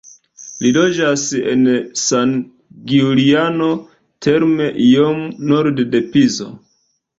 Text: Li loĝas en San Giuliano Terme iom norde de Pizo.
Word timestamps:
Li 0.65 0.69
loĝas 0.77 1.25
en 1.51 1.61
San 2.03 2.33
Giuliano 2.93 3.69
Terme 4.29 4.73
iom 4.89 5.23
norde 5.55 5.89
de 5.95 6.05
Pizo. 6.17 6.53